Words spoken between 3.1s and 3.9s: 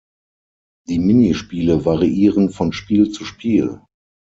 zu Spiel.